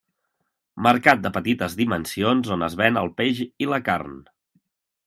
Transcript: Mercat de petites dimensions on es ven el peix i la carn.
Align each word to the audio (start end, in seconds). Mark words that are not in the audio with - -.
Mercat 0.87 1.21
de 1.25 1.31
petites 1.35 1.77
dimensions 1.83 2.51
on 2.57 2.69
es 2.71 2.79
ven 2.83 2.99
el 3.05 3.13
peix 3.21 3.45
i 3.67 3.71
la 3.75 3.83
carn. 3.93 4.19